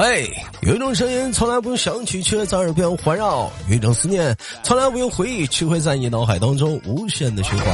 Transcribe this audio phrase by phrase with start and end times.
[0.00, 0.26] 哎，
[0.62, 7.66] 有一种声音从来不用想起，却在耳边环绕；有一种思念从来不用回忆，却会在你脑海当中无限的循环。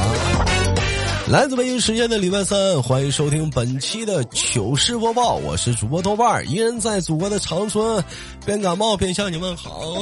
[1.29, 8.03] 来自北京时间的礼拜三，欢迎收听本期的糗事播报，我是主播豆瓣儿，一人在祖国的长春，
[8.45, 9.93] 边感冒边向你们好。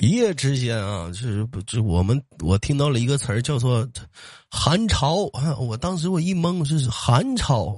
[0.00, 3.86] 一夜之间啊，这是不，这我们我听到了一个词儿叫做
[4.50, 5.30] “寒潮”，
[5.62, 7.76] 我当时我一懵，是寒潮。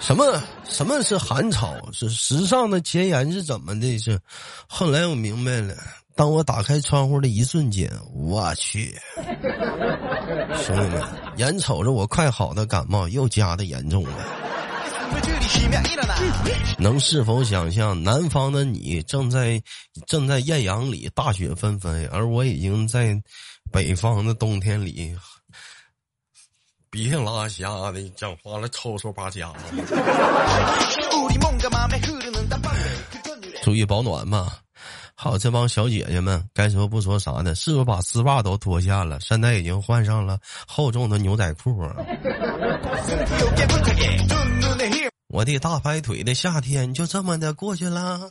[0.00, 1.76] 什么什么是寒潮？
[1.92, 3.98] 是时尚的前沿是怎么的？
[3.98, 4.18] 是
[4.66, 5.74] 后来我明白了，
[6.14, 8.96] 当我打开窗户的一瞬间，我去，
[10.56, 11.02] 兄弟们，
[11.36, 14.12] 眼瞅着我快好的感冒又加的严重了。
[16.78, 19.60] 能是否想象南方的你正在
[20.06, 23.20] 正在艳阳里大雪纷飞，而我已经在
[23.72, 25.14] 北方的冬天里。
[26.90, 29.52] 鼻涕拉瞎的，讲话了抽抽拔痂。
[33.62, 34.52] 注意保暖嘛！
[35.14, 37.54] 好，这帮小姐姐们，该说不说啥呢？
[37.54, 39.18] 是不是把丝袜都脱下了？
[39.20, 41.76] 现在已经换上了厚重的牛仔裤。
[45.28, 48.30] 我的大白腿的夏天就这么的过去了。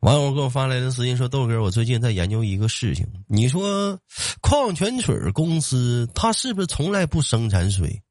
[0.00, 3.06] 网友给我发来的私信说：“豆哥，我最近在研究一个事情。
[3.26, 3.98] 你说，
[4.40, 8.02] 矿泉水公司它是不是从来不生产水？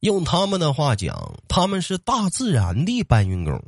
[0.00, 1.16] 用他们的话讲，
[1.48, 3.60] 他们是大自然的搬运工。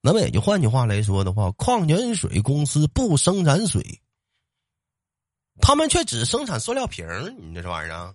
[0.00, 3.82] 那么也就换句话来说的话，矿泉水公司不生产水，
[5.60, 7.06] 他们却只生产塑料瓶
[7.38, 8.14] 你这这玩意儿？”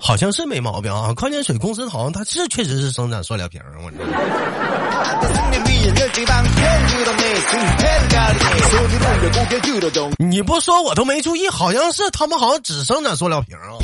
[0.00, 1.12] 好像是没毛病啊！
[1.14, 3.98] 矿泉水公司好像它是确实是生产塑料瓶我这
[10.18, 13.76] 你不说我都没注意，好像是他们好像只生产塑料瓶啊。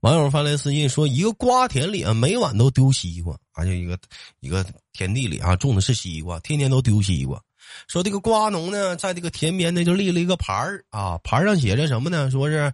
[0.00, 3.98] 网友发来私信说，一个瓜田里啊，每晚都丢西瓜，而且一个
[4.40, 7.40] 一个田地里啊种的是西瓜，天天都丢西瓜。
[7.86, 12.30] 说这个瓜农呢，在这个田边呢就立了一个牌儿啊，牌上写着什么呢？
[12.30, 12.72] 说是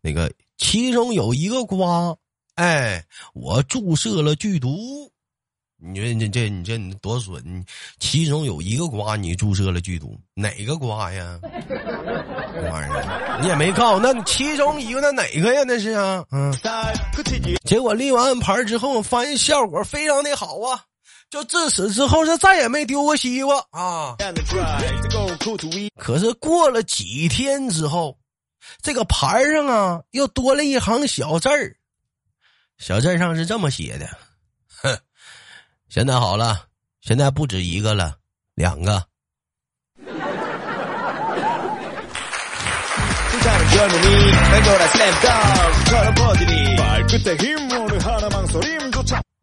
[0.00, 0.30] 那个。
[0.58, 2.14] 其中有一个瓜，
[2.56, 5.10] 哎，我注射了剧毒。
[5.80, 7.64] 你说你这你这你多损！
[8.00, 11.38] 其中有一个瓜你注射了剧毒，哪个瓜呀？
[11.40, 15.62] 这玩意儿你也没告诉，那其中一个那哪个呀？
[15.64, 16.52] 那是啊，嗯。
[17.64, 20.82] 结果立完牌之后，发现效果非常的好啊！
[21.30, 24.16] 就自此之后，是再也没丢过西瓜啊。
[25.94, 28.17] 可是过了几天之后。
[28.80, 31.76] 这个牌上啊，又多了一行小字儿，
[32.78, 34.06] 小字上是这么写的
[34.82, 34.98] ：“哼，
[35.88, 36.66] 现在好了，
[37.00, 38.16] 现在不止一个了，
[38.54, 39.04] 两个。”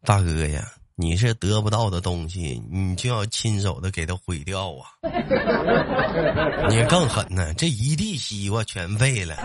[0.05, 0.63] 大哥呀！
[0.97, 4.87] 你是得不到的东西，你就要亲手的给它毁掉啊！
[6.69, 9.35] 你更狠呢，这一地西瓜全废了。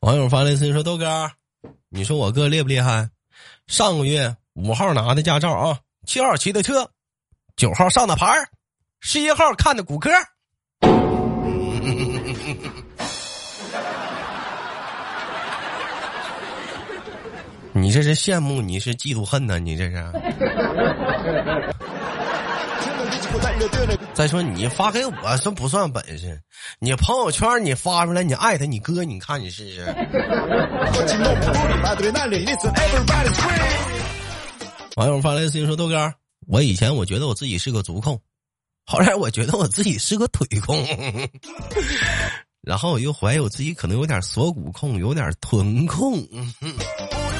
[0.00, 1.30] 网友发来信说：“豆哥，
[1.90, 3.10] 你说我哥厉不厉害？
[3.66, 6.90] 上个月五号拿的驾照啊，七号骑的车，
[7.56, 8.26] 九号上的牌，
[9.00, 10.10] 十一号看的骨科。”
[17.74, 19.58] 你这是羡慕，你是嫉妒恨呢？
[19.58, 20.04] 你这是。
[24.14, 25.12] 再说你发给我，
[25.42, 26.40] 这不算本事。
[26.78, 29.84] 你朋友圈你发出来，你艾特你哥，你看你试试。
[34.96, 36.14] 网友发来私信说：“豆哥，
[36.46, 38.20] 我以前我觉得我自己是个足控，
[38.86, 40.86] 后来我觉得我自己是个腿控，
[42.62, 46.24] 然后我又怀疑我自己可能有点锁骨控，有点臀控。”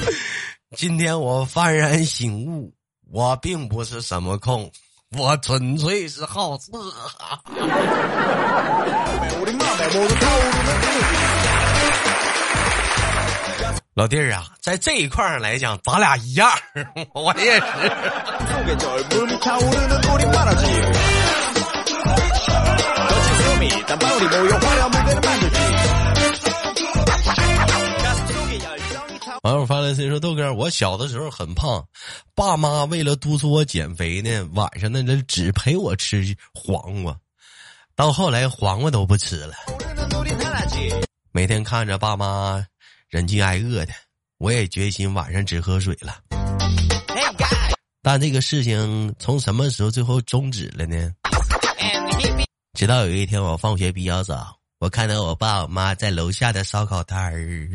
[0.75, 2.73] 今天我幡然醒悟，
[3.11, 4.71] 我并不是什么控，
[5.17, 6.71] 我纯粹是好色。
[13.95, 16.51] 老弟儿啊，在这一块上来讲，咱俩一样，
[17.13, 17.63] 我也是。
[29.45, 31.87] 网友发来信说：“豆哥，我小的时候很胖，
[32.33, 37.15] 爸妈为了督促我减肥呢，晚上呢只陪我吃黄瓜，
[37.95, 39.53] 到后来黄瓜都不吃了。
[41.31, 42.65] 每天看着爸妈
[43.07, 43.93] 忍饥挨饿的，
[44.39, 46.17] 我也决心晚上只喝水了。”
[48.01, 51.13] 但这个事情从什么时候最后终止了呢？
[52.73, 57.69] 直到有一天我放学比较早，我看到我爸我妈在楼下的烧烤摊儿。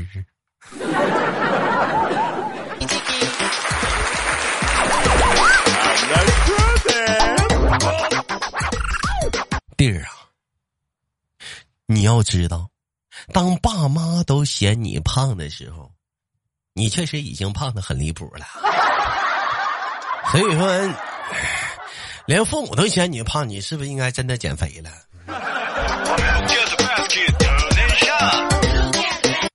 [9.77, 10.13] 弟儿啊，
[11.87, 12.69] 你要知道，
[13.33, 15.91] 当爸妈都嫌你胖的时候，
[16.75, 18.45] 你确实已经胖的很离谱了。
[20.31, 20.95] 所以说，
[22.27, 24.91] 连父母都嫌你胖，你是不是应该真的减肥了？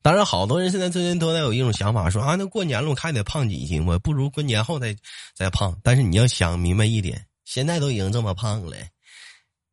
[0.05, 4.95] 当然，好多人现在最近都在有一种想法，说啊，那过年了，我看得胖几斤，我不如过年后再
[5.33, 5.75] 再胖。
[5.81, 8.77] 但是你要想明白一点，现在都已经这么胖了。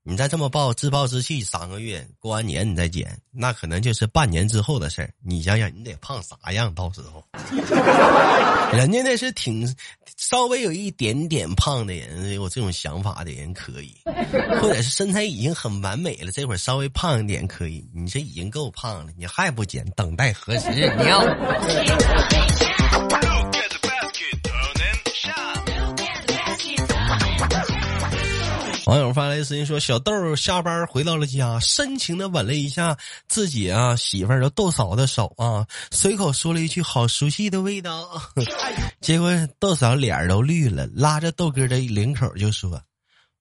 [0.03, 5.13] 你再这么暴自暴自弃三个月，过完年你再减，那可能就是半年之后的事儿。
[5.23, 6.75] 你想想，你得胖啥样？
[6.75, 7.23] 到时候，
[8.73, 9.69] 人家那是挺
[10.31, 13.93] 稍微有一点点胖的人，有这种想法的人可以，
[14.63, 17.85] 或者是身材已经很完美了，这会儿稍微胖一点可以。
[17.93, 20.71] 你这已经够胖了，你还不减，等待何时？
[20.71, 21.27] 你要。
[28.87, 32.97] 网友发来私信说：“小豆下班回到了家，深情的吻了一下
[33.29, 38.09] 自己啊媳妇儿的豆嫂的手啊，随口说了一句‘好熟悉的味道’，
[39.01, 39.31] 结果
[39.61, 42.83] 豆嫂脸都绿了，拉着豆哥的领口就说：‘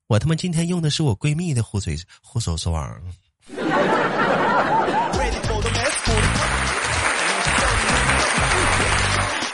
[0.08, 3.02] 我他妈今天用的是我闺蜜的护嘴护手霜。’”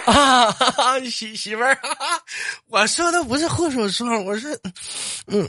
[0.77, 1.77] 啊，媳媳妇儿，
[2.69, 4.57] 我说的不是护手霜，我是，
[5.27, 5.47] 嗯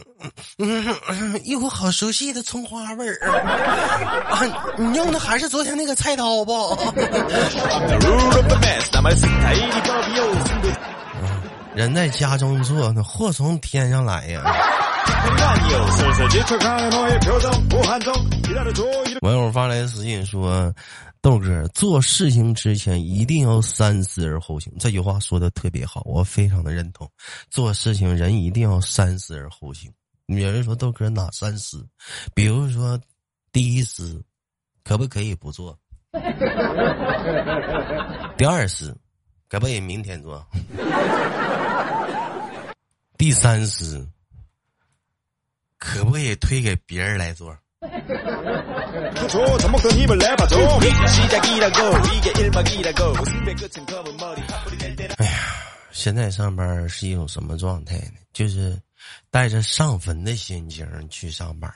[0.58, 3.30] 嗯，一股好熟悉的葱花味儿
[4.28, 4.42] 啊！
[4.76, 6.76] 你用的还是昨天那个菜刀不？
[11.74, 14.42] 人在家中坐，那祸从天上来呀！
[19.22, 20.72] 网友发来私信说。
[21.20, 27.10] 豆哥做事情之前一定要三思而后行，这句话说的特别好，我非常的认同。
[27.50, 29.92] 做事情人一定要三思而后行。
[30.26, 31.84] 有人说豆哥哪三思？
[32.34, 32.96] 比如说，
[33.50, 34.22] 第一思，
[34.84, 35.76] 可不可以不做？
[38.36, 38.96] 第二思，
[39.48, 40.46] 可不可以明天做？
[43.18, 44.08] 第三思，
[45.78, 47.56] 可不可以推给别人来做？
[55.16, 55.32] 哎呀，
[55.92, 58.18] 现在上班是一种什么状态呢？
[58.32, 58.76] 就是
[59.30, 61.72] 带着上坟的心情去上班。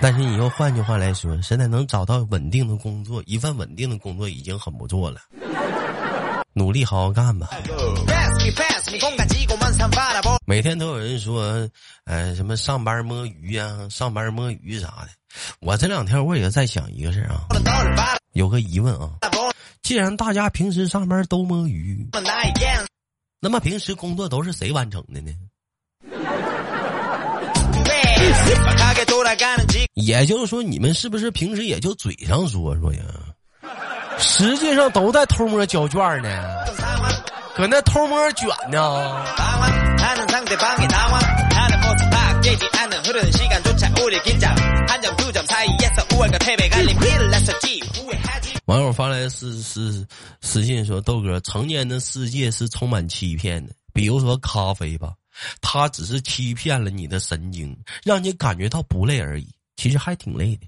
[0.00, 5.20] 但是你又换句话来说，现在能找到稳定的工作，一份稳定的工作已经很不错了。
[6.54, 7.48] 努力好好干吧。
[10.46, 11.68] 每天都有人说，
[12.04, 15.08] 呃，什么上班摸鱼呀，上班摸鱼啥的。
[15.60, 17.46] 我这两天我也在想一个事啊，
[18.34, 19.10] 有个疑问啊。
[19.82, 22.08] 既然大家平时上班都摸鱼，
[23.40, 25.32] 那么平时工作都是谁完成的呢？
[29.94, 33.02] 也就是说，你们是不是平时也就嘴上说说呀？
[34.22, 36.28] 实际上都在偷摸交卷呢，
[37.56, 39.24] 搁那偷摸卷呢。
[48.66, 50.06] 网友发来私私
[50.40, 53.72] 私信说：“豆哥，成年的世界是充满欺骗的。
[53.92, 55.12] 比如说咖啡吧，
[55.60, 60.66] 它只是欺骗了你的神经，让你感觉到不累而已，其实还挺累的。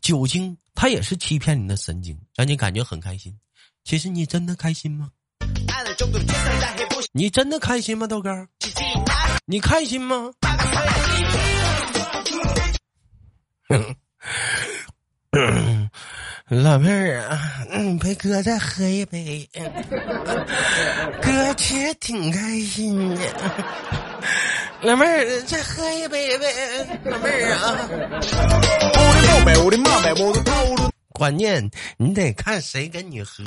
[0.00, 3.38] 酒精。”它也是欺骗你的神经，让你感觉很开心。
[3.84, 5.10] 其实你真的开心吗？
[7.12, 8.30] 你真的开心吗，豆哥？
[9.44, 10.32] 你开心吗？
[16.48, 19.48] 老妹儿啊，嗯，陪哥再喝一杯。
[21.22, 23.20] 哥其实挺开心的。
[24.82, 27.88] 老妹儿，再喝一杯呗，老妹儿啊。
[31.12, 33.44] 关键你得看谁跟你喝。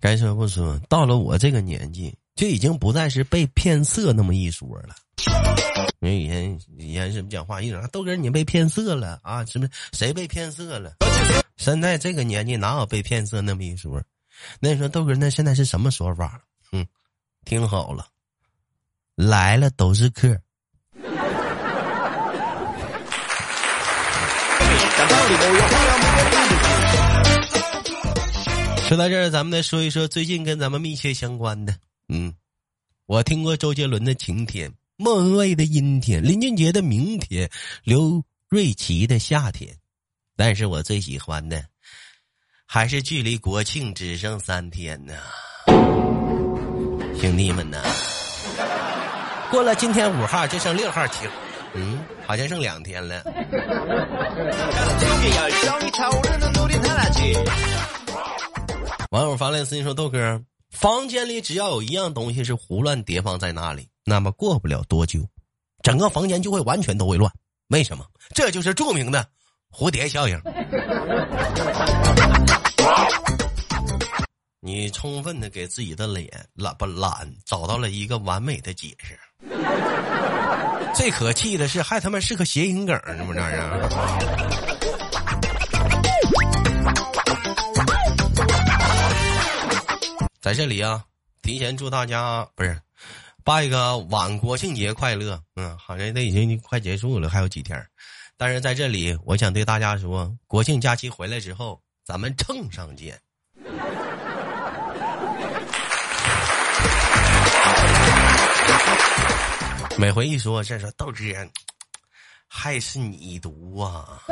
[0.00, 4.96] 该说不说，到了我这个年纪，就已经不再是被骗色那么一说了。
[6.00, 9.44] 因为以前以前是不讲话，一说豆哥你被骗色了啊？
[9.44, 10.94] 是不是谁被骗色了？
[11.68, 14.02] 现在这个年纪哪有被骗色那么一说？
[14.58, 16.40] 那你说豆哥那现在是什么说法？
[16.72, 16.86] 嗯，
[17.44, 18.06] 听好了，
[19.14, 20.28] 来了都是客。
[28.88, 31.76] 说到这儿，咱们再说一说最近跟咱们密切相关的。
[32.08, 32.32] 嗯，
[33.04, 37.50] 我听过周杰伦的晴天，莫文蔚的阴天，林俊杰的明天，
[37.84, 39.76] 刘瑞琦的夏天，
[40.38, 41.60] 但是我最喜欢的
[42.64, 45.14] 还是距离国庆只剩三天呢，
[47.20, 47.82] 兄弟们呐！
[49.50, 51.26] 过了今天五号就剩六号七，
[51.74, 53.24] 嗯，好像剩两天了。
[59.10, 60.40] 网友发来私信说：“豆哥，
[60.70, 65.18] 房间里只要有一样东西是胡乱叠放在那里，那么过不了多久，
[65.82, 67.28] 整个房间就会完全都会乱。
[67.70, 68.06] 为什么？
[68.36, 69.28] 这就是著名的
[69.72, 70.40] 蝴蝶效应。
[74.60, 79.18] 你充分的给自己的脸懒不懒找到了一个完美的解释。
[80.94, 83.80] 最可气的是，还他妈是个谐音梗，这么这样。”
[90.40, 91.04] 在这里啊，
[91.42, 92.80] 提前祝大家不是，
[93.44, 95.40] 拜个晚国庆节快乐。
[95.56, 97.78] 嗯，好像这已经快结束了，还有几天。
[98.40, 103.20] 但是在这里，我想对大家说，国庆假期回来之后，咱们秤上见。
[109.96, 111.16] 每回一说这说豆哥，
[112.46, 114.22] 还是你毒啊，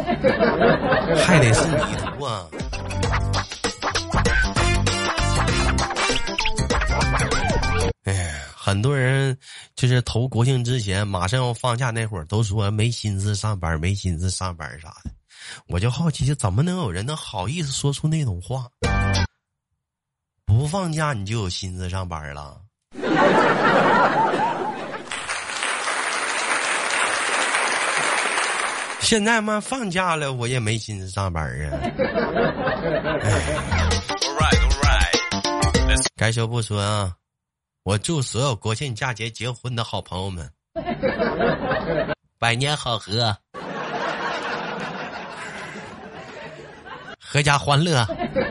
[1.27, 2.47] 还得是你毒啊。
[8.67, 9.39] 很多人
[9.77, 15.11] 就是头国庆之前，马上要放假那会儿，都说没心思上班，没心思上班啥的。
[15.69, 18.67] 我就好奇，怎么能有人能好意思说出那种话？
[20.45, 22.61] 不放假你就有心思上班了？
[28.99, 31.79] 现在嘛，放假了，我也没心思上班啊。
[36.17, 37.13] 该说不说啊。
[37.87, 40.50] 我祝所有国庆佳节结婚的好朋友们，
[42.37, 43.33] 百年好合，
[47.31, 48.05] 阖家欢乐。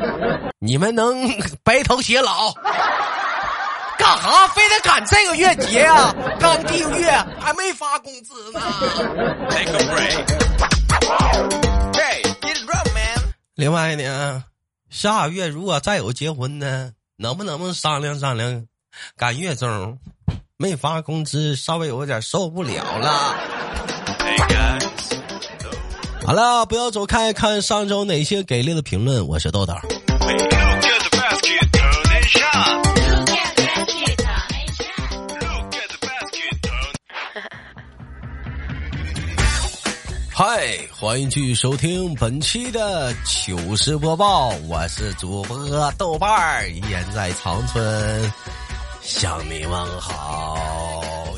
[0.60, 1.28] 你们能
[1.66, 2.54] 白头偕老？
[4.00, 4.48] 干哈？
[4.56, 6.16] 非得赶这个月结啊？
[6.40, 8.62] 刚第一个月还没发工资呢。
[13.56, 14.46] 另外呢，
[14.90, 18.66] 下个月如果再有结婚呢，能不能商量商量？
[19.18, 19.98] 赶月中
[20.58, 23.36] 没发工资，稍微有点受不了了。
[26.26, 29.28] 好了，不要走开，看上周哪些给力的评论。
[29.28, 29.74] 我是豆豆。
[40.38, 48.34] 嗨，欢迎继续收听本期的糗事播报，我是主播豆瓣儿，依然在长春。
[49.06, 50.58] 向你问好，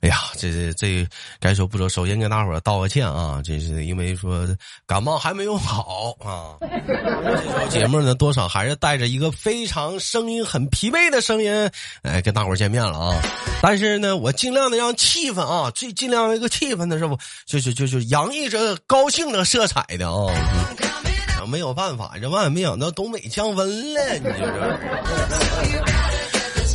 [0.00, 1.08] 哎呀，这这这
[1.40, 4.46] 该说不说，首先跟大伙儿道个歉啊，这是因为说
[4.86, 6.54] 感冒还没有好啊。
[6.60, 11.70] 这期节目呢，多少还是带着一个非常声音很疲惫的声音，
[12.02, 13.20] 哎，跟大伙儿见面了啊。
[13.60, 20.32] 但是呢，我尽量的让气氛啊，最尽量一个气氛的是不，就是就是洋溢着高兴的色彩的啊。
[21.46, 24.78] 没有办法，这万万没想到东北降温了，你就这。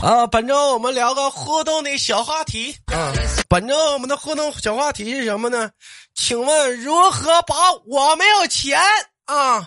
[0.05, 3.13] 啊，本周我们聊个互动的小话题啊。
[3.48, 5.70] 本周我们的互动小话题是什么呢？
[6.13, 7.55] 请问如何把
[7.86, 8.77] 我没有钱
[9.25, 9.65] 啊，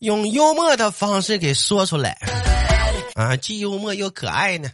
[0.00, 2.18] 用幽默的方式给说出来？
[3.14, 4.68] 啊，既幽默又可爱呢？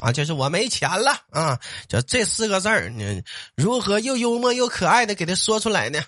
[0.00, 1.56] 啊，就是我没钱了啊，
[1.88, 3.22] 就这四个字儿，你
[3.54, 6.00] 如何又幽默又可爱的给他说出来呢？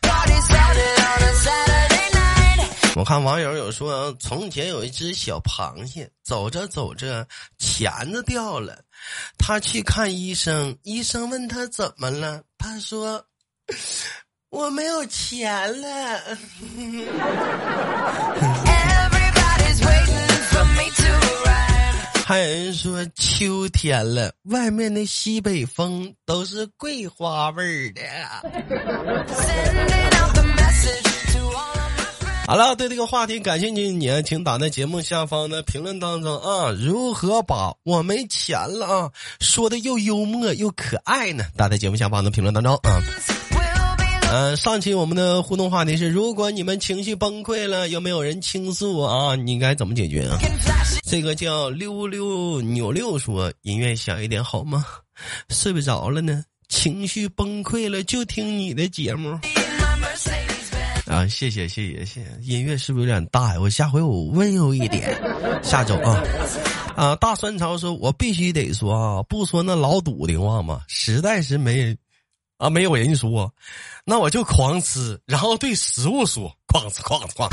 [2.96, 7.26] 我看网友有说，从前有一只小螃蟹，走着走着，
[7.58, 8.78] 钳子掉了，
[9.36, 13.24] 他去看医生，医生问他怎么了，他说
[14.50, 16.38] 我没有钱了。
[22.24, 28.02] 还有人说秋天了，外面的西北风都是桂花味儿的。
[32.46, 36.70] 好了，对这个话题感兴趣，你请打在节目下方的评论当中啊。
[36.72, 39.10] 如何把我没钱了啊
[39.40, 41.44] 说的又幽默又可爱呢？
[41.56, 43.00] 打在节目下方的评论当中啊。
[44.30, 49.34] 嗯，上期我们的互动话题是：如果你们情绪崩溃了，有没有人倾诉啊？
[49.34, 50.36] 你应该怎么解决啊？
[51.08, 54.84] 这个叫溜溜扭六说：音乐小一点好吗？
[55.48, 56.44] 睡不着了呢。
[56.68, 59.38] 情绪崩溃了就听你的节目。
[61.06, 63.60] 啊，谢谢谢谢谢谢，音乐是不是有点大呀？
[63.60, 65.14] 我下回我温柔一点。
[65.62, 66.22] 下周啊，
[66.96, 71.98] 啊，大酸潮说，我必须得说啊，不说那老堵的话嘛，实在是没人
[72.56, 73.52] 啊，没有人说，
[74.04, 77.48] 那我就狂吃，然后对食物说，哐哧哐哧哐。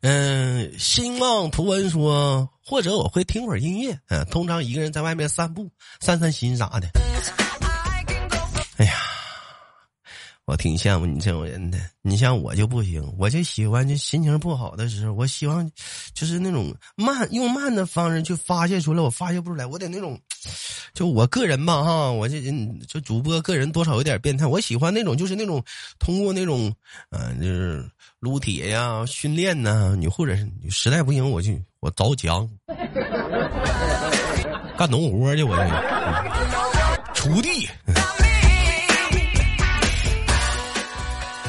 [0.00, 6.88] 嗯，兴旺图文说，或者我会听会儿音乐，嗯，通常一个人在外面散步、散散心啥的。
[10.46, 15.70] 我挺羡慕你这种人的，你像我就不行，我就喜欢就心情不好的时候，我希望
[16.12, 20.20] 就是那种慢用慢的方式去发泄出来，我发泄不出来，我得那种，
[20.92, 25.64] 就我个人吧哈，我这人就主播个人多少有点变态，我喜欢那种就是那种
[25.98, 26.70] 通过那种
[27.08, 32.46] 嗯就是撸铁呀训练呐，你或者是你实在不行我就我凿墙，
[34.76, 35.64] 干农活去我这，
[37.16, 37.66] 锄地。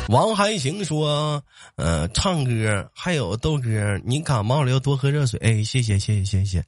[0.09, 1.43] 王还行说，
[1.75, 5.39] 呃，唱歌还有豆哥，你感冒了要多喝热水。
[5.43, 6.63] 哎，谢谢谢谢谢谢。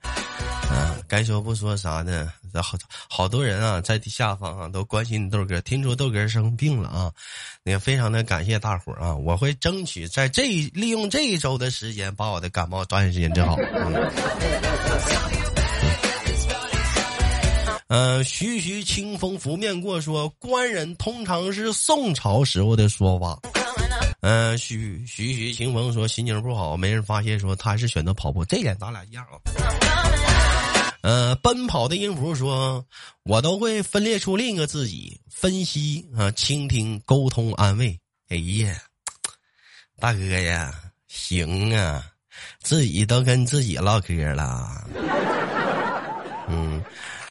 [0.69, 2.31] 嗯，该说不说啥呢？
[2.53, 2.77] 好
[3.07, 7.11] 好多人啊，在下方啊都关心豆哥，听说豆哥生病了啊，
[7.63, 13.55] 那个非常的感谢大伙儿啊，我会争取在这利用这一周的时间，把我的感冒抓紧时间治好。
[17.87, 23.39] 呃，徐徐清风拂面过，说官人通常是宋朝时候的说法。
[24.19, 29.39] 嗯，徐徐徐清风说心情不好，没人发现，说他是选择跑步，这点咱俩一样啊。
[31.01, 32.85] 呃，奔跑的音符说，
[33.23, 37.97] 我都会分裂出另一个自己，分析啊，倾听，沟通，安慰。
[38.27, 38.75] 哎呀，
[39.97, 40.73] 大哥呀，
[41.07, 42.03] 行啊，
[42.61, 44.85] 自己都跟自己唠嗑了。
[46.49, 46.83] 嗯。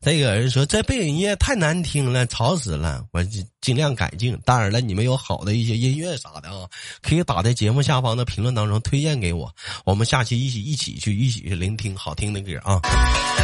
[0.06, 4.38] 这个人说这背景音乐太难听了，吵死了，我尽尽量改进。
[4.44, 6.64] 当然了，你们有好的一些音乐啥的啊，
[7.02, 9.52] 可以打在节目下方的评论当中推荐给我，
[9.84, 12.80] 我们下期一起一起去一起去聆听好听的歌啊。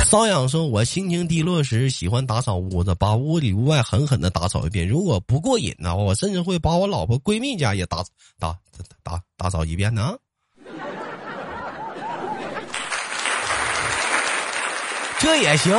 [0.09, 4.87] 瘙痒说，我心情低落时喜欢打扫屋子，把屋里屋外狠狠的打扫一遍。
[4.87, 8.05] 如果不过瘾的话，我甚至会把我老婆闺蜜家也打
[8.39, 8.57] 打
[9.03, 10.15] 打打扫一遍呢。
[15.19, 15.77] 这也行。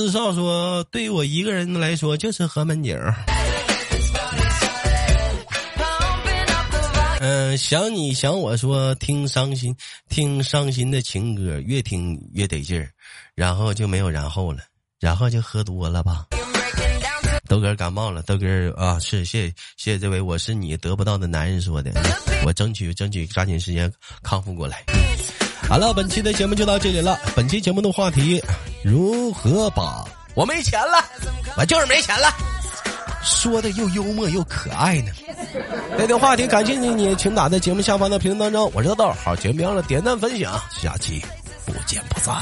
[0.00, 2.96] 四少说：“对我一个人来说，就是河门井。”
[7.20, 9.76] 嗯，想你想我说听伤心，
[10.08, 12.88] 听伤心的情歌，越听越得劲儿，
[13.34, 14.60] 然后就没有然后了，
[14.98, 16.24] 然后就喝多了吧。
[17.46, 21.92] 豆哥感冒了，豆哥啊，是谢谢谢谢这位我是你得不到的男人说的，
[22.46, 24.82] 我争取争取抓紧时间康复过来。
[25.70, 27.16] 好了，本期的节目就到这里了。
[27.36, 28.42] 本期节目的话题，
[28.82, 30.04] 如何把
[30.34, 31.00] 我没钱了，
[31.56, 32.28] 我就是没钱了，
[33.22, 35.12] 说的又幽默又可爱呢？
[35.96, 38.68] 这个话题感兴趣你，请打在节目下方的评论当中。
[38.74, 41.24] 我是豆豆，好节目了点赞分享，下期
[41.64, 42.34] 不见不散。